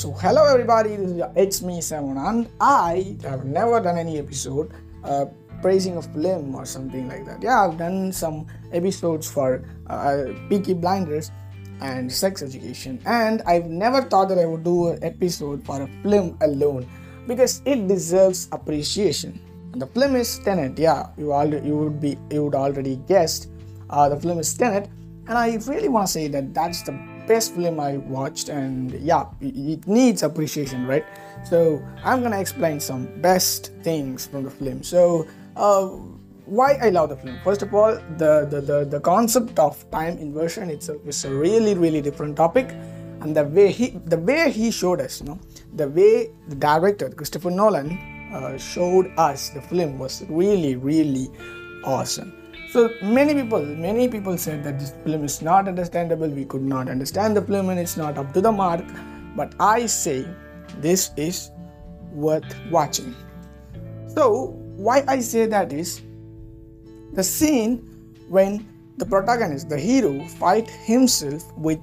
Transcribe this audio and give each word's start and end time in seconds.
So, 0.00 0.12
hello 0.12 0.46
everybody, 0.46 0.96
this 0.96 1.10
is, 1.10 1.22
it's 1.36 1.60
me 1.60 1.82
and 1.92 2.48
I 2.58 3.18
have 3.22 3.44
never 3.44 3.80
done 3.80 3.98
any 3.98 4.18
episode 4.18 4.72
uh, 5.04 5.26
praising 5.60 5.98
a 5.98 6.00
film 6.00 6.54
or 6.54 6.64
something 6.64 7.06
like 7.06 7.26
that. 7.26 7.42
Yeah, 7.42 7.66
I've 7.66 7.76
done 7.76 8.10
some 8.10 8.46
episodes 8.72 9.30
for 9.30 9.62
uh, 9.88 10.32
Peaky 10.48 10.72
Blinders 10.72 11.30
and 11.82 12.10
sex 12.10 12.40
education, 12.40 12.98
and 13.04 13.42
I've 13.42 13.66
never 13.66 14.00
thought 14.00 14.30
that 14.30 14.38
I 14.38 14.46
would 14.46 14.64
do 14.64 14.88
an 14.88 15.04
episode 15.04 15.66
for 15.66 15.82
a 15.82 15.88
film 16.02 16.38
alone 16.40 16.88
because 17.26 17.60
it 17.66 17.86
deserves 17.86 18.48
appreciation. 18.52 19.38
And 19.74 19.82
the 19.82 19.86
film 19.86 20.16
is 20.16 20.38
Tenet. 20.38 20.78
Yeah, 20.78 21.08
you 21.18 21.34
already 21.34 21.68
you 21.68 21.76
would 21.76 22.00
be 22.00 22.16
you 22.30 22.46
would 22.46 22.54
already 22.54 22.96
guessed. 23.06 23.50
Uh, 23.90 24.08
the 24.08 24.18
film 24.18 24.38
is 24.38 24.54
Tenet, 24.54 24.88
and 25.28 25.36
I 25.36 25.56
really 25.66 25.90
want 25.90 26.06
to 26.06 26.12
say 26.14 26.26
that 26.28 26.54
that's 26.54 26.80
the 26.80 26.92
best 27.30 27.54
film 27.54 27.78
I 27.78 27.98
watched, 28.10 28.48
and 28.50 28.90
yeah, 28.98 29.24
it 29.40 29.86
needs 29.86 30.22
appreciation, 30.26 30.86
right? 30.86 31.06
So 31.44 31.80
I'm 32.02 32.22
gonna 32.22 32.40
explain 32.40 32.80
some 32.80 33.06
best 33.22 33.70
things 33.86 34.26
from 34.26 34.42
the 34.42 34.50
film. 34.50 34.82
So 34.82 35.28
uh, 35.54 35.86
why 36.50 36.74
I 36.82 36.90
love 36.90 37.10
the 37.10 37.16
film? 37.16 37.38
First 37.44 37.62
of 37.62 37.72
all, 37.72 37.94
the, 38.18 38.32
the 38.50 38.60
the 38.60 38.78
the 38.84 39.00
concept 39.00 39.62
of 39.62 39.78
time 39.94 40.18
inversion 40.18 40.70
itself 40.70 41.06
is 41.06 41.24
a 41.24 41.30
really 41.30 41.74
really 41.74 42.02
different 42.02 42.34
topic, 42.36 42.74
and 43.22 43.36
the 43.36 43.44
way 43.44 43.70
he 43.70 43.90
the 44.14 44.18
way 44.18 44.50
he 44.50 44.74
showed 44.74 45.00
us, 45.00 45.20
you 45.20 45.28
know, 45.30 45.38
the 45.78 45.88
way 45.88 46.34
the 46.48 46.58
director 46.58 47.08
Christopher 47.10 47.54
Nolan 47.54 47.94
uh, 48.34 48.58
showed 48.58 49.06
us 49.16 49.50
the 49.50 49.62
film 49.62 49.98
was 50.02 50.24
really 50.28 50.74
really 50.74 51.30
awesome 51.84 52.39
so 52.72 52.94
many 53.02 53.34
people, 53.34 53.64
many 53.64 54.08
people 54.08 54.38
said 54.38 54.62
that 54.64 54.78
this 54.78 54.92
film 55.04 55.24
is 55.24 55.42
not 55.42 55.66
understandable. 55.66 56.28
We 56.28 56.44
could 56.44 56.62
not 56.62 56.88
understand 56.88 57.36
the 57.36 57.42
film 57.42 57.68
and 57.68 57.80
it's 57.80 57.96
not 57.96 58.16
up 58.16 58.32
to 58.34 58.40
the 58.40 58.52
mark. 58.52 58.84
But 59.34 59.54
I 59.58 59.86
say 59.86 60.26
this 60.78 61.10
is 61.16 61.50
worth 62.12 62.44
watching. 62.70 63.14
So 64.08 64.54
why 64.76 65.04
I 65.08 65.20
say 65.20 65.46
that 65.46 65.72
is 65.72 66.00
the 67.12 67.24
scene 67.24 67.78
when 68.28 68.66
the 68.98 69.06
protagonist, 69.06 69.68
the 69.68 69.78
hero, 69.78 70.24
fight 70.26 70.70
himself 70.70 71.44
with 71.56 71.80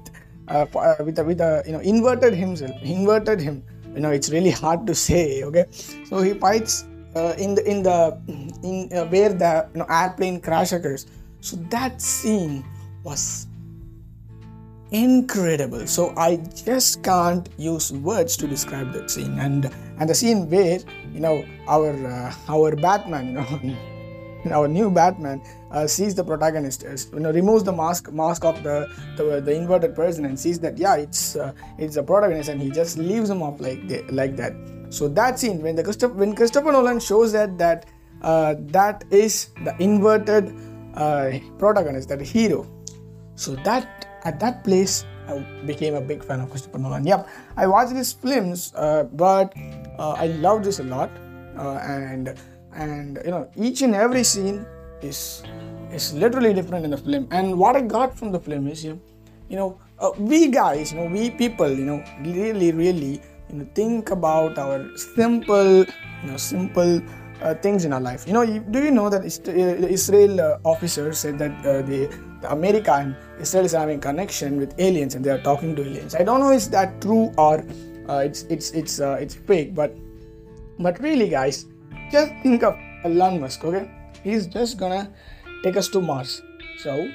uh, 0.48 0.64
uh 0.74 0.96
with 1.04 1.18
a, 1.18 1.24
with 1.24 1.40
a 1.40 1.62
you 1.66 1.72
know 1.72 1.80
inverted 1.80 2.34
himself, 2.34 2.72
inverted 2.82 3.40
him. 3.40 3.62
You 3.94 4.00
know 4.00 4.10
it's 4.10 4.30
really 4.30 4.50
hard 4.50 4.86
to 4.86 4.94
say. 4.94 5.42
Okay, 5.44 5.66
so 6.06 6.20
he 6.20 6.32
fights 6.32 6.84
uh, 7.14 7.34
in 7.36 7.54
the 7.54 7.68
in 7.68 7.82
the 7.82 8.18
in 8.62 8.88
uh, 8.92 9.06
where 9.06 9.32
the 9.32 9.68
you 9.72 9.80
know, 9.80 9.86
airplane 9.88 10.40
crash 10.40 10.72
occurs. 10.72 11.06
So 11.40 11.56
that 11.70 12.00
scene 12.00 12.64
was 13.04 13.46
incredible. 14.90 15.86
So 15.86 16.14
i 16.16 16.36
just 16.64 17.02
can't 17.02 17.48
use 17.56 17.92
words 17.92 18.36
to 18.38 18.46
describe 18.46 18.92
that 18.92 19.10
scene. 19.10 19.38
And 19.38 19.70
and 19.98 20.08
the 20.08 20.14
scene 20.14 20.48
where 20.50 20.80
you 21.12 21.20
know 21.20 21.44
our 21.66 21.92
uh, 22.06 22.34
our 22.48 22.74
batman 22.76 23.28
you 23.28 23.32
know 23.34 23.76
our 24.56 24.68
new 24.68 24.90
batman 24.90 25.42
uh, 25.72 25.86
sees 25.86 26.14
the 26.14 26.24
protagonist 26.24 26.84
as, 26.84 27.10
you 27.12 27.20
know 27.20 27.32
removes 27.32 27.64
the 27.64 27.72
mask 27.72 28.10
mask 28.12 28.44
of 28.44 28.62
the, 28.62 28.88
the 29.16 29.40
the 29.40 29.52
inverted 29.52 29.94
person 29.94 30.24
and 30.24 30.38
sees 30.38 30.58
that 30.60 30.78
yeah 30.78 30.94
it's 30.96 31.36
uh, 31.36 31.52
it's 31.76 31.96
a 31.96 32.02
protagonist 32.02 32.48
and 32.48 32.62
he 32.62 32.70
just 32.70 32.96
leaves 32.98 33.28
him 33.28 33.42
off 33.42 33.60
like 33.60 33.80
like 34.10 34.36
that. 34.36 34.54
So 34.90 35.06
that 35.08 35.38
scene 35.38 35.60
when 35.60 35.76
the 35.76 36.12
when 36.14 36.34
Christopher 36.34 36.72
Nolan 36.72 36.98
shows 36.98 37.32
that 37.32 37.58
that 37.58 37.86
uh, 38.22 38.54
that 38.74 39.04
is 39.10 39.50
the 39.64 39.74
inverted 39.78 40.54
uh, 40.94 41.38
protagonist, 41.58 42.08
that 42.08 42.20
hero. 42.20 42.66
So 43.36 43.54
that 43.62 44.06
at 44.24 44.40
that 44.40 44.64
place, 44.64 45.04
I 45.28 45.38
became 45.66 45.94
a 45.94 46.00
big 46.00 46.24
fan 46.24 46.40
of 46.40 46.50
Christopher 46.50 46.78
Nolan. 46.78 47.06
Yep, 47.06 47.28
I 47.56 47.66
watched 47.66 47.94
these 47.94 48.12
films, 48.12 48.72
uh, 48.74 49.04
but 49.04 49.54
uh, 49.98 50.12
I 50.12 50.26
love 50.26 50.64
this 50.64 50.80
a 50.80 50.84
lot, 50.84 51.10
uh, 51.56 51.78
and 51.84 52.34
and 52.74 53.18
you 53.24 53.30
know 53.30 53.48
each 53.56 53.82
and 53.82 53.94
every 53.94 54.24
scene 54.24 54.66
is 55.02 55.42
is 55.92 56.14
literally 56.14 56.52
different 56.54 56.84
in 56.84 56.90
the 56.90 56.98
film. 56.98 57.28
And 57.30 57.58
what 57.58 57.76
I 57.76 57.82
got 57.82 58.18
from 58.18 58.32
the 58.32 58.40
film 58.40 58.66
is 58.66 58.84
you 58.84 58.98
know 59.50 59.78
uh, 59.98 60.10
we 60.18 60.48
guys, 60.48 60.92
you 60.92 60.98
know 60.98 61.06
we 61.06 61.30
people, 61.30 61.70
you 61.70 61.84
know 61.84 62.02
really 62.22 62.72
really 62.72 63.20
you 63.50 63.56
know 63.58 63.68
think 63.74 64.10
about 64.10 64.58
our 64.58 64.96
simple 64.96 65.84
you 65.84 66.26
know 66.26 66.36
simple 66.36 67.00
uh, 67.42 67.54
things 67.54 67.84
in 67.84 67.92
our 67.92 68.00
life. 68.00 68.26
You 68.26 68.32
know 68.32 68.44
do 68.46 68.82
you 68.82 68.90
know 68.90 69.08
that 69.08 69.22
uh, 69.22 69.52
israel 69.98 70.40
uh, 70.40 70.58
officers 70.64 71.18
said 71.18 71.38
that 71.38 71.52
uh, 71.66 71.82
the, 71.82 72.06
the 72.40 72.50
america 72.50 72.92
and 72.92 73.16
israel 73.40 73.64
is 73.64 73.72
having 73.72 74.00
connection 74.00 74.58
with 74.58 74.74
aliens 74.78 75.14
and 75.14 75.24
they 75.24 75.30
are 75.30 75.42
talking 75.42 75.74
to 75.76 75.82
aliens. 75.82 76.14
I 76.14 76.22
don't 76.22 76.40
know 76.40 76.50
is 76.50 76.68
that 76.70 77.00
true 77.00 77.32
or 77.36 77.64
uh, 78.08 78.18
it's 78.18 78.42
it's 78.44 78.70
it's 78.72 79.00
uh, 79.00 79.18
it's 79.20 79.34
fake 79.34 79.74
but 79.74 79.96
but 80.78 80.98
really 81.00 81.28
guys 81.28 81.66
just 82.10 82.32
think 82.42 82.62
of 82.62 82.76
elon 83.04 83.40
musk 83.40 83.64
okay? 83.64 83.90
He's 84.22 84.46
just 84.46 84.78
gonna 84.78 85.12
take 85.62 85.76
us 85.76 85.88
to 85.88 86.00
mars. 86.00 86.42
So 86.78 87.10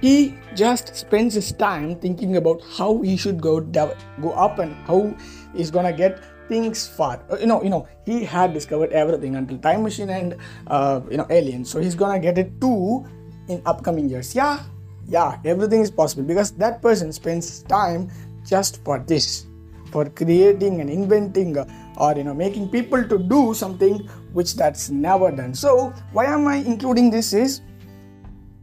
he 0.00 0.34
just 0.54 0.94
spends 0.94 1.34
his 1.34 1.52
time 1.52 1.96
thinking 1.96 2.36
about 2.36 2.62
how 2.76 3.00
he 3.02 3.16
should 3.16 3.40
go 3.40 3.60
go 3.60 4.30
up 4.32 4.58
and 4.58 4.74
how 4.86 5.14
he's 5.54 5.70
gonna 5.70 5.92
get 5.92 6.22
things 6.48 6.88
far. 6.88 7.20
Uh, 7.30 7.36
you 7.38 7.46
know 7.46 7.62
you 7.62 7.70
know 7.70 7.86
he 8.04 8.24
had 8.24 8.52
discovered 8.52 8.92
everything 8.92 9.36
until 9.36 9.58
time 9.58 9.82
machine 9.82 10.10
and 10.10 10.36
uh, 10.66 11.00
you 11.10 11.16
know 11.16 11.26
aliens 11.30 11.70
so 11.70 11.80
he's 11.80 11.94
gonna 11.94 12.18
get 12.18 12.38
it 12.38 12.60
too 12.60 13.04
in 13.48 13.62
upcoming 13.66 14.08
years. 14.08 14.34
Yeah 14.34 14.60
yeah 15.08 15.38
everything 15.44 15.80
is 15.80 15.90
possible 15.90 16.22
because 16.22 16.52
that 16.52 16.82
person 16.82 17.12
spends 17.12 17.62
time 17.62 18.10
just 18.44 18.84
for 18.84 18.98
this 19.00 19.46
for 19.90 20.04
creating 20.10 20.82
and 20.82 20.90
inventing 20.90 21.56
uh, 21.56 21.64
or 21.96 22.14
you 22.14 22.24
know 22.24 22.34
making 22.34 22.68
people 22.68 23.02
to 23.02 23.18
do 23.18 23.54
something 23.54 24.06
which 24.32 24.54
that's 24.54 24.90
never 24.90 25.30
done. 25.30 25.54
So 25.54 25.92
why 26.12 26.26
am 26.26 26.46
i 26.46 26.56
including 26.56 27.10
this 27.10 27.32
is 27.32 27.62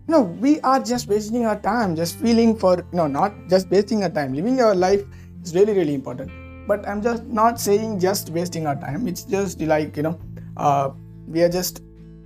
no 0.07 0.21
we 0.21 0.59
are 0.61 0.79
just 0.79 1.07
wasting 1.07 1.45
our 1.47 1.59
time 1.59 1.95
just 1.95 2.19
feeling 2.19 2.55
for 2.55 2.77
you 2.77 2.97
know 3.01 3.07
not 3.07 3.33
just 3.49 3.69
wasting 3.69 4.03
our 4.03 4.09
time. 4.09 4.33
Living 4.33 4.61
our 4.61 4.75
life 4.75 5.03
is 5.43 5.55
really 5.55 5.73
really 5.73 5.95
important 5.95 6.44
but 6.67 6.87
i'm 6.87 7.01
just 7.01 7.23
not 7.25 7.59
saying 7.59 7.99
just 7.99 8.29
wasting 8.29 8.67
our 8.67 8.75
time. 8.75 9.07
It's 9.07 9.23
just 9.23 9.61
like 9.61 9.97
you 9.97 10.03
know 10.03 10.19
uh, 10.57 10.91
we 11.27 11.41
are 11.41 11.49
just 11.49 11.81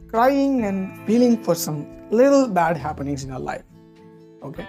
crying 0.09 0.65
and 0.65 1.05
feeling 1.05 1.43
for 1.43 1.55
some 1.55 1.87
little 2.11 2.47
bad 2.47 2.77
happenings 2.77 3.23
in 3.23 3.31
our 3.31 3.39
life. 3.39 3.63
Okay? 4.43 4.67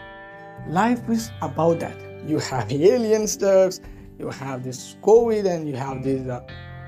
Life 0.68 1.08
is 1.08 1.30
about 1.40 1.80
that. 1.80 1.96
You 2.26 2.38
have 2.38 2.70
alien 2.90 3.26
stuffs 3.26 3.80
you 4.20 4.30
have 4.30 4.62
this 4.62 4.96
covid 5.02 5.46
and 5.50 5.68
you 5.68 5.74
have 5.74 6.04
this 6.04 6.28
uh, 6.28 6.40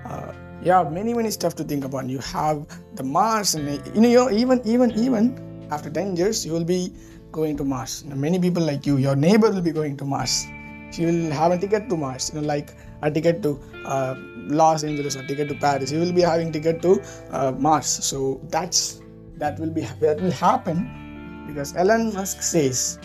uh, 0.05 0.33
yeah 0.63 0.83
many 0.99 1.15
many 1.15 1.31
stuff 1.31 1.55
to 1.61 1.65
think 1.65 1.85
about 1.85 2.07
you 2.07 2.19
have 2.19 2.59
the 3.01 3.03
mars 3.03 3.55
and 3.55 3.65
you 3.97 4.03
know 4.03 4.31
even 4.31 4.61
even 4.65 4.93
even 5.05 5.25
after 5.71 5.91
10 5.91 6.17
years 6.17 6.45
you 6.45 6.53
will 6.53 6.69
be 6.77 6.93
going 7.33 7.57
to 7.57 7.65
mars. 7.65 8.03
You 8.05 8.11
know, 8.11 8.17
many 8.17 8.39
people 8.39 8.63
like 8.63 8.85
you 8.85 8.99
your 8.99 9.17
neighbor 9.17 9.51
will 9.51 9.63
be 9.63 9.73
going 9.73 9.97
to 9.97 10.05
mars 10.05 10.47
she 10.93 11.07
will 11.07 11.31
have 11.31 11.53
a 11.53 11.59
ticket 11.59 11.89
to 11.89 11.97
mars 11.97 12.31
you 12.33 12.41
know 12.41 12.47
like 12.47 12.75
a 13.03 13.11
ticket 13.11 13.43
to 13.43 13.59
uh, 13.85 14.15
los 14.61 14.85
angeles 14.85 15.17
or 15.17 15.27
ticket 15.27 15.49
to 15.49 15.55
paris. 15.55 15.91
You 15.91 16.01
will 16.01 16.13
be 16.13 16.21
having 16.23 16.49
a 16.49 16.53
ticket 16.53 16.83
to 16.83 17.03
uh, 17.31 17.53
mars. 17.53 17.87
So 17.87 18.41
that's 18.49 19.01
that 19.39 19.59
will 19.59 19.71
be 19.71 19.83
that 20.01 20.21
will 20.21 20.31
happen 20.31 21.45
because 21.47 21.75
elon 21.75 22.13
musk 22.15 22.43
says 22.43 22.99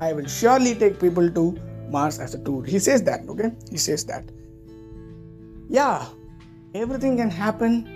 i 0.00 0.12
will 0.12 0.26
surely 0.26 0.74
take 0.74 0.98
people 0.98 1.30
to 1.30 1.56
mars 1.90 2.18
as 2.18 2.34
a 2.34 2.38
tour. 2.38 2.64
He 2.64 2.78
says 2.78 3.02
that 3.04 3.28
okay? 3.28 3.52
He 3.70 3.76
says 3.76 4.04
that. 4.06 4.24
Yeah 5.68 6.06
everything 6.74 7.16
can 7.16 7.30
happen 7.30 7.86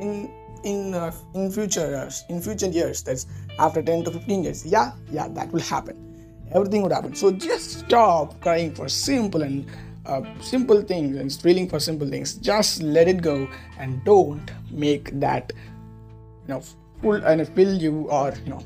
in 0.00 0.30
in 0.64 0.94
uh, 0.94 1.12
in 1.34 1.50
future 1.50 1.88
years 1.88 2.24
in 2.28 2.40
future 2.40 2.68
years. 2.68 3.02
That's 3.02 3.26
after 3.58 3.82
10 3.82 4.04
to 4.04 4.10
15 4.10 4.44
years. 4.44 4.66
Yeah 4.66 4.92
yeah 5.10 5.28
that 5.28 5.52
will 5.52 5.60
happen 5.60 6.09
everything 6.52 6.82
would 6.82 6.92
happen. 6.92 7.14
So 7.14 7.30
just 7.30 7.80
stop 7.80 8.40
crying 8.40 8.74
for 8.74 8.88
simple 8.88 9.42
and 9.42 9.66
uh, 10.06 10.22
simple 10.40 10.82
things 10.82 11.16
and 11.16 11.32
feeling 11.32 11.68
for 11.68 11.78
simple 11.80 12.08
things. 12.08 12.34
Just 12.34 12.82
let 12.82 13.08
it 13.08 13.22
go 13.22 13.48
and 13.78 14.02
don't 14.04 14.50
make 14.70 15.18
that 15.20 15.52
you 16.46 16.54
know 16.54 16.62
full 17.00 17.24
and 17.24 17.46
fill 17.54 17.74
you 17.74 18.08
or 18.10 18.34
you 18.44 18.50
know 18.50 18.64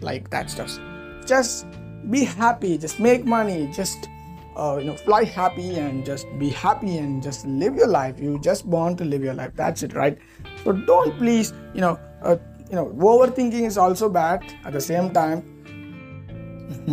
like 0.00 0.30
that 0.30 0.50
stuff. 0.50 0.78
Just 1.26 1.66
be 2.10 2.24
happy. 2.24 2.78
Just 2.78 3.00
make 3.00 3.24
money. 3.24 3.68
Just 3.72 4.08
uh, 4.56 4.76
you 4.78 4.86
know 4.86 4.96
fly 4.96 5.24
happy 5.24 5.78
and 5.78 6.04
just 6.04 6.26
be 6.38 6.48
happy 6.50 6.98
and 6.98 7.22
just 7.22 7.46
live 7.46 7.76
your 7.76 7.88
life. 7.88 8.18
You 8.18 8.38
just 8.38 8.64
want 8.66 8.98
to 8.98 9.04
live 9.04 9.22
your 9.22 9.34
life. 9.34 9.52
That's 9.54 9.82
it 9.82 9.94
right? 9.94 10.18
So 10.64 10.72
don't 10.72 11.16
please 11.18 11.52
you 11.74 11.80
know 11.80 11.98
uh, 12.22 12.36
you 12.70 12.76
know 12.76 12.86
overthinking 12.86 13.66
is 13.66 13.78
also 13.78 14.08
bad 14.08 14.44
at 14.64 14.72
the 14.72 14.80
same 14.80 15.10
time 15.10 15.57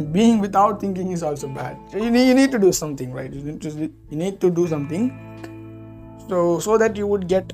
being 0.03 0.39
without 0.39 0.79
thinking 0.79 1.11
is 1.11 1.23
also 1.23 1.47
bad. 1.47 1.77
You 1.93 2.11
need, 2.11 2.27
you 2.27 2.33
need 2.33 2.51
to 2.51 2.59
do 2.59 2.71
something 2.71 3.11
right? 3.11 3.31
You 3.31 3.41
need 3.41 3.61
to 3.61 3.69
you 3.69 4.17
need 4.17 4.39
to 4.41 4.49
do 4.49 4.67
something. 4.67 5.11
So 6.29 6.59
so 6.59 6.77
that 6.77 6.95
you 6.95 7.07
would 7.07 7.27
get 7.27 7.53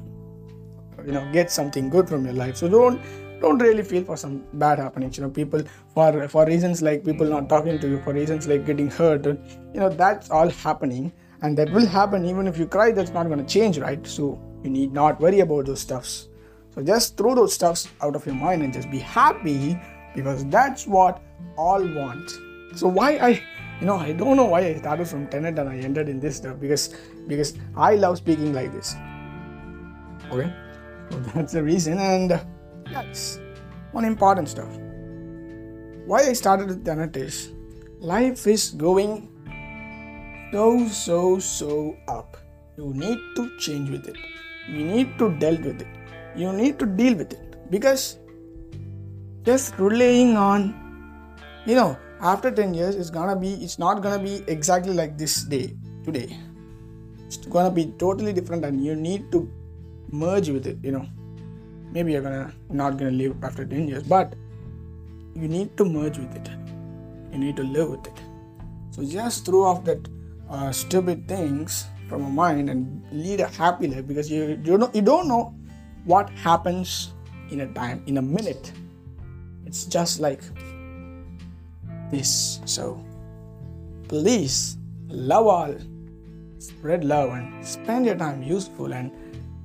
you 1.06 1.12
know 1.12 1.28
get 1.32 1.52
something 1.52 1.90
good 1.90 2.08
from 2.08 2.26
your 2.26 2.34
life. 2.34 2.58
So 2.58 2.70
don't 2.70 3.02
don't 3.42 3.60
really 3.60 3.84
feel 3.84 4.04
for 4.04 4.18
some 4.18 4.44
bad 4.54 4.80
happenings. 4.80 5.18
You 5.18 5.24
know 5.24 5.30
people 5.30 5.64
for 5.94 6.28
for 6.28 6.46
reasons 6.46 6.82
like 6.82 7.04
people 7.04 7.28
not 7.28 7.50
talking 7.50 7.80
to 7.80 7.88
you 7.88 8.02
for 8.02 8.14
reasons 8.14 8.48
like 8.48 8.66
getting 8.66 8.90
hurt 8.90 9.26
you 9.26 9.80
know 9.80 9.90
that's 9.90 10.30
all 10.30 10.50
happening. 10.50 11.12
And 11.44 11.58
that 11.58 11.72
will 11.72 11.88
happen 11.88 12.26
even 12.26 12.48
if 12.48 12.60
you 12.60 12.68
cry 12.68 12.92
that's 12.92 13.12
not 13.12 13.28
going 13.28 13.40
to 13.40 13.46
change 13.46 13.80
right? 13.80 14.06
So 14.06 14.40
you 14.64 14.70
need 14.70 14.94
not 14.94 15.20
worry 15.20 15.40
about 15.40 15.66
those 15.66 15.80
stuffs. 15.80 16.28
So 16.76 16.82
just 16.82 17.18
throw 17.18 17.36
those 17.36 17.54
stuffs 17.54 17.90
out 18.02 18.16
of 18.16 18.26
your 18.26 18.36
mind 18.36 18.62
and 18.64 18.72
just 18.72 18.90
be 18.90 19.00
happy 19.00 19.78
because 20.16 20.46
that's 20.46 20.88
what 20.88 21.22
all 21.58 21.86
want. 21.96 22.30
So 22.76 22.88
why 22.88 23.18
i 23.18 23.30
you 23.80 23.88
know 23.88 23.98
i 23.98 24.12
don't 24.12 24.38
know 24.38 24.46
why 24.46 24.62
i 24.62 24.76
started 24.76 25.08
from 25.08 25.28
tenet 25.28 25.58
and 25.58 25.70
i 25.70 25.78
ended 25.78 26.10
in 26.10 26.20
this 26.20 26.38
stuff. 26.38 26.60
Because 26.60 26.96
because 27.28 27.54
i 27.76 27.96
love 27.96 28.18
speaking 28.18 28.54
like 28.54 28.72
this. 28.72 28.96
Okay? 30.32 30.54
So 31.10 31.20
that's 31.34 31.54
the 31.54 31.64
reason 31.64 32.00
and 32.00 32.40
yes 32.90 33.40
one 33.92 34.06
important 34.06 34.50
stuff. 34.50 34.78
Why 36.06 36.22
i 36.30 36.34
started 36.34 36.68
with 36.68 36.86
tenet 36.86 37.16
is 37.16 37.52
life 38.00 38.48
is 38.48 38.72
going 38.72 39.30
so 40.52 40.88
so 40.88 41.40
so 41.40 41.98
up. 42.08 42.38
You 42.78 42.94
need 42.94 43.20
to 43.36 43.58
change 43.58 43.90
with 43.90 44.08
it. 44.08 44.18
You 44.68 44.86
need 44.86 45.18
to 45.20 45.30
deal 45.38 45.58
with 45.58 45.82
it. 45.82 45.88
You 46.36 46.52
need 46.54 46.80
to 46.80 46.86
deal 46.86 47.16
with 47.16 47.34
it. 47.34 47.56
Because 47.70 48.18
just 49.44 49.78
relying 49.78 50.38
on 50.38 50.74
you 51.66 51.76
know 51.76 51.98
after 52.22 52.52
10 52.52 52.74
years 52.74 52.96
it's 52.96 53.10
gonna 53.10 53.36
be 53.36 53.54
it's 53.54 53.80
not 53.80 54.02
gonna 54.02 54.24
be 54.24 54.44
exactly 54.48 54.94
like 54.94 55.18
this 55.18 55.44
day 55.44 55.76
today. 56.04 56.38
It's 57.28 57.38
gonna 57.38 57.72
be 57.72 57.86
totally 57.98 58.34
different 58.34 58.66
and 58.66 58.84
you 58.84 58.96
need 58.96 59.32
to 59.32 59.50
merge 60.12 60.50
with 60.50 60.68
it 60.68 60.78
you 60.84 60.92
know. 60.92 61.08
Maybe 61.92 62.14
you're 62.14 62.22
gonna 62.22 62.54
not 62.70 62.98
gonna 62.98 63.12
live 63.12 63.44
after 63.44 63.66
10 63.66 63.88
years 63.88 64.04
but 64.04 64.36
you 65.36 65.48
need 65.48 65.76
to 65.78 65.86
merge 65.86 66.18
with 66.18 66.36
it. 66.36 66.50
You 67.32 67.40
need 67.40 67.56
to 67.56 67.64
live 67.64 67.90
with 67.90 68.08
it. 68.08 68.22
So 68.92 69.04
just 69.04 69.46
throw 69.46 69.64
off 69.64 69.84
that 69.86 70.08
uh, 70.50 70.72
stupid 70.72 71.28
things 71.28 71.86
from 72.10 72.22
your 72.22 72.30
mind 72.30 72.70
and 72.70 73.04
lead 73.12 73.40
a 73.40 73.48
happy 73.48 73.88
life 73.88 74.06
because 74.06 74.30
you 74.30 74.62
you 74.64 74.78
know 74.78 74.92
you 74.94 75.02
don't 75.02 75.28
know 75.28 75.56
what 76.04 76.30
happens 76.32 77.14
in 77.52 77.62
a 77.62 77.68
time 77.74 78.04
in 78.06 78.18
a 78.18 78.22
minute 78.22 78.74
it's 79.72 79.86
just 79.86 80.20
like 80.20 80.42
this. 82.12 82.60
So 82.66 83.02
please 84.10 84.78
love 85.08 85.48
all. 85.48 85.76
Spread 86.60 87.06
love 87.06 87.30
and 87.30 87.66
spend 87.66 88.06
your 88.06 88.16
time 88.16 88.44
useful. 88.44 88.94
And 88.94 89.14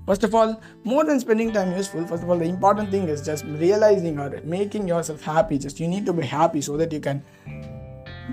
first 0.07 0.23
of 0.23 0.33
all 0.33 0.63
more 0.85 1.05
than 1.05 1.19
spending 1.19 1.53
time 1.53 1.73
useful 1.73 2.07
first 2.07 2.23
of 2.23 2.31
all 2.31 2.39
the 2.39 2.45
important 2.45 2.93
thing 2.93 3.09
is 3.09 3.21
just 3.21 3.45
realizing 3.47 4.21
or 4.21 4.41
making 4.45 4.87
yourself 4.87 5.23
happy. 5.23 5.59
Just 5.59 5.81
you 5.81 5.89
need 5.89 6.07
to 6.07 6.13
be 6.13 6.25
happy 6.25 6.61
so 6.61 6.77
that 6.77 6.93
you 6.93 7.01
can 7.01 7.21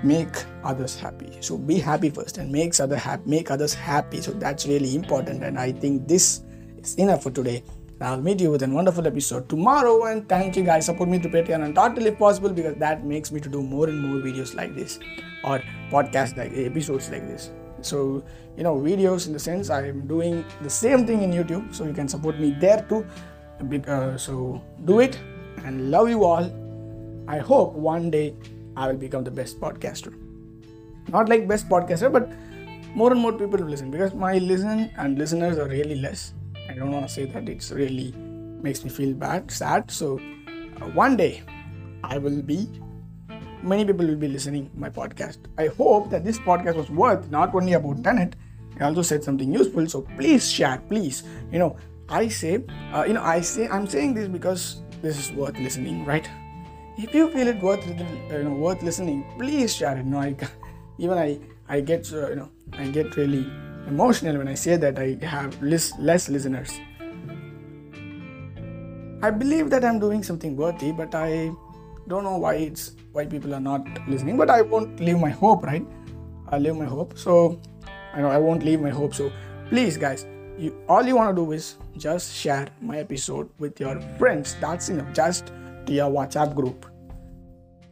make 0.04 0.44
others 0.62 0.96
happy. 0.96 1.38
So 1.40 1.58
be 1.58 1.80
happy 1.80 2.10
first 2.10 2.38
and 2.38 2.52
makes 2.52 2.78
other 2.78 2.96
happy 2.96 3.28
make 3.28 3.50
others 3.50 3.74
happy. 3.74 4.20
So 4.20 4.30
that's 4.30 4.64
really 4.68 4.94
important. 4.94 5.42
And 5.42 5.58
i 5.58 5.72
think 5.72 6.06
this 6.06 6.42
is 6.78 6.94
enough 6.94 7.24
for 7.24 7.32
today 7.32 7.64
I'll 8.00 8.20
meet 8.20 8.40
you 8.40 8.50
with 8.50 8.62
a 8.62 8.68
wonderful 8.68 9.06
episode 9.06 9.48
tomorrow. 9.48 10.06
And 10.06 10.28
thank 10.28 10.56
you 10.56 10.64
guys. 10.64 10.86
Support 10.86 11.08
me 11.08 11.18
to 11.20 11.28
Patreon 11.28 11.64
and 11.64 11.74
Total 11.74 12.06
if 12.06 12.18
possible 12.18 12.50
because 12.50 12.74
that 12.76 13.04
makes 13.04 13.30
me 13.30 13.40
to 13.40 13.48
do 13.48 13.62
more 13.62 13.88
and 13.88 14.02
more 14.02 14.20
videos 14.20 14.54
like 14.54 14.74
this 14.74 14.98
or 15.44 15.62
podcast 15.90 16.36
like 16.36 16.52
episodes 16.56 17.10
like 17.10 17.26
this. 17.28 17.50
So, 17.82 18.24
you 18.56 18.64
know, 18.64 18.76
videos 18.76 19.26
in 19.26 19.32
the 19.32 19.38
sense 19.38 19.70
I 19.70 19.86
am 19.88 20.06
doing 20.06 20.44
the 20.62 20.70
same 20.70 21.06
thing 21.06 21.22
in 21.22 21.30
YouTube. 21.30 21.74
So 21.74 21.84
you 21.84 21.92
can 21.92 22.08
support 22.08 22.40
me 22.40 22.56
there 22.58 22.84
too. 22.88 23.06
Uh, 23.86 24.16
so 24.16 24.60
do 24.84 25.00
it 25.00 25.18
and 25.64 25.90
love 25.90 26.08
you 26.08 26.24
all. 26.24 26.50
I 27.28 27.38
hope 27.38 27.74
one 27.74 28.10
day 28.10 28.34
I 28.76 28.88
will 28.88 28.96
become 28.96 29.22
the 29.24 29.30
best 29.30 29.60
podcaster. 29.60 30.12
Not 31.08 31.28
like 31.28 31.46
best 31.46 31.68
podcaster, 31.68 32.12
but 32.12 32.28
more 32.94 33.12
and 33.12 33.20
more 33.20 33.32
people 33.32 33.60
listen 33.60 33.90
because 33.90 34.14
my 34.14 34.38
listen 34.38 34.90
and 34.96 35.18
listeners 35.18 35.58
are 35.58 35.68
really 35.68 35.96
less 35.96 36.32
I 36.74 36.76
don't 36.76 36.90
want 36.90 37.06
to 37.06 37.12
say 37.12 37.24
that 37.26 37.48
it's 37.48 37.70
really 37.70 38.12
makes 38.60 38.82
me 38.82 38.90
feel 38.90 39.14
bad, 39.14 39.48
sad. 39.48 39.88
So 39.92 40.18
uh, 40.82 40.86
one 40.86 41.16
day 41.16 41.44
I 42.02 42.18
will 42.18 42.42
be 42.42 42.68
many 43.62 43.84
people 43.84 44.04
will 44.04 44.16
be 44.16 44.26
listening 44.26 44.70
my 44.74 44.90
podcast. 44.90 45.38
I 45.56 45.68
hope 45.68 46.10
that 46.10 46.24
this 46.24 46.40
podcast 46.40 46.74
was 46.74 46.90
worth 46.90 47.30
not 47.30 47.54
only 47.54 47.74
about 47.74 48.02
Tenet, 48.02 48.34
I 48.80 48.86
also 48.86 49.02
said 49.02 49.22
something 49.22 49.54
useful. 49.54 49.86
So 49.86 50.00
please 50.18 50.50
share, 50.50 50.82
please. 50.88 51.22
You 51.52 51.60
know, 51.60 51.76
I 52.08 52.26
say, 52.26 52.64
uh, 52.92 53.04
you 53.06 53.12
know, 53.12 53.22
I 53.22 53.40
say, 53.40 53.68
I'm 53.68 53.86
saying 53.86 54.14
this 54.14 54.26
because 54.26 54.82
this 55.00 55.16
is 55.16 55.30
worth 55.30 55.56
listening, 55.56 56.04
right? 56.04 56.28
If 56.98 57.14
you 57.14 57.30
feel 57.30 57.46
it 57.46 57.62
worth, 57.62 57.86
you 57.86 58.42
know, 58.42 58.50
worth 58.50 58.82
listening, 58.82 59.24
please 59.38 59.76
share 59.76 59.96
it. 59.96 60.04
You 60.04 60.10
know, 60.10 60.18
I, 60.18 60.36
even 60.98 61.18
I, 61.18 61.38
I 61.68 61.80
get, 61.82 62.12
uh, 62.12 62.30
you 62.30 62.34
know, 62.34 62.50
I 62.72 62.88
get 62.88 63.14
really 63.14 63.46
emotional 63.86 64.38
when 64.38 64.48
I 64.48 64.54
say 64.54 64.76
that 64.76 64.98
I 64.98 65.18
have 65.24 65.60
less, 65.62 65.92
less 65.98 66.28
listeners. 66.28 66.78
I 69.22 69.30
believe 69.30 69.70
that 69.70 69.84
I'm 69.84 69.98
doing 69.98 70.22
something 70.22 70.56
worthy, 70.56 70.92
but 70.92 71.14
I 71.14 71.50
don't 72.08 72.24
know 72.24 72.36
why 72.36 72.54
it's 72.56 72.92
why 73.12 73.24
people 73.24 73.54
are 73.54 73.60
not 73.60 73.86
listening. 74.08 74.36
But 74.36 74.50
I 74.50 74.62
won't 74.62 75.00
leave 75.00 75.18
my 75.18 75.30
hope, 75.30 75.64
right? 75.64 75.86
I 76.48 76.58
leave 76.58 76.76
my 76.76 76.84
hope. 76.84 77.16
So 77.16 77.60
I 78.12 78.20
know 78.20 78.28
I 78.28 78.38
won't 78.38 78.64
leave 78.64 78.80
my 78.80 78.90
hope. 78.90 79.14
So 79.14 79.32
please, 79.70 79.96
guys, 79.96 80.26
you 80.58 80.76
all 80.88 81.02
you 81.02 81.16
want 81.16 81.34
to 81.34 81.42
do 81.44 81.52
is 81.52 81.76
just 81.96 82.34
share 82.34 82.68
my 82.80 82.98
episode 82.98 83.48
with 83.58 83.80
your 83.80 84.00
friends. 84.18 84.56
That's 84.60 84.88
enough. 84.88 85.12
Just 85.14 85.52
to 85.86 85.92
your 85.92 86.10
WhatsApp 86.10 86.54
group. 86.54 86.86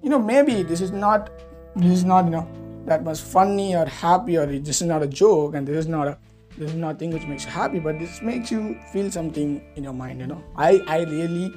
You 0.03 0.11
know, 0.11 0.19
maybe 0.19 0.63
this 0.63 0.81
is 0.81 0.91
not 0.91 1.31
this 1.77 1.93
is 1.93 2.05
not 2.05 2.25
you 2.27 2.31
know 2.31 2.62
that 2.85 3.03
was 3.03 3.21
funny 3.21 3.75
or 3.77 3.87
happy 3.87 4.37
or 4.37 4.47
this 4.47 4.81
is 4.81 4.87
not 4.87 5.03
a 5.03 5.07
joke 5.07 5.55
and 5.55 5.67
this 5.67 5.77
is 5.77 5.89
not 5.89 6.09
a 6.09 6.19
this 6.59 6.71
is 6.71 6.77
nothing 6.77 7.11
which 7.11 7.25
makes 7.25 7.45
you 7.45 7.51
happy 7.51 7.79
but 7.79 7.99
this 7.99 8.21
makes 8.21 8.51
you 8.51 8.79
feel 8.93 9.11
something 9.11 9.63
in 9.77 9.85
your 9.85 9.93
mind 9.93 10.21
you 10.21 10.27
know. 10.27 10.43
I 10.57 10.81
i 10.87 10.99
really 11.05 11.53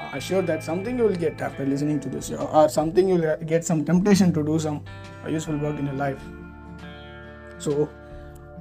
uh, 0.00 0.10
assure 0.14 0.42
that 0.42 0.62
something 0.62 0.98
you 0.98 1.04
will 1.04 1.16
get 1.16 1.40
after 1.40 1.64
listening 1.64 2.00
to 2.00 2.08
this 2.08 2.30
or 2.30 2.68
something 2.68 3.08
you'll 3.08 3.36
get 3.46 3.64
some 3.64 3.84
temptation 3.84 4.32
to 4.34 4.44
do 4.44 4.58
some 4.58 4.84
useful 5.28 5.56
work 5.56 5.78
in 5.78 5.86
your 5.86 5.94
life. 5.94 6.20
So 7.58 7.88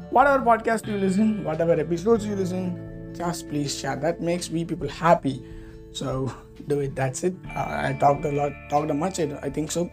whatever 0.10 0.44
podcast 0.44 0.88
you 0.88 0.98
listen 0.98 1.44
whatever 1.44 1.74
episodes 1.74 2.26
you 2.26 2.36
listen 2.36 3.14
just 3.16 3.50
please 3.50 3.78
share. 3.78 3.96
That 3.96 4.22
makes 4.22 4.50
we 4.50 4.64
people 4.64 4.88
happy. 4.88 5.44
So 5.92 6.34
do 6.68 6.80
it 6.80 6.96
that's 6.96 7.24
it. 7.24 7.36
Uh, 7.54 7.90
i 7.90 7.98
talked 8.00 8.24
a 8.26 8.32
lot 8.32 8.54
talked 8.70 8.90
a 8.90 8.94
much 8.94 9.20
i 9.20 9.50
think 9.50 9.72
so. 9.72 9.90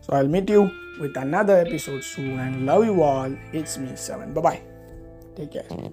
So 0.00 0.14
i'll 0.14 0.28
meet 0.28 0.48
you 0.48 0.70
with 1.00 1.16
another 1.16 1.56
episode 1.58 2.04
soon 2.04 2.38
and 2.38 2.66
love 2.66 2.84
you 2.84 3.02
all. 3.02 3.34
It's 3.52 3.78
me, 3.78 3.96
Seven. 3.96 4.32
Bye 4.34 4.40
bye. 4.40 4.62
Take 5.34 5.52
care. 5.52 5.90